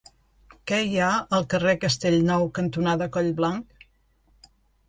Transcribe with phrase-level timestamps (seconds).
[0.71, 3.89] Què hi ha al carrer Castellnou cantonada Collblanc?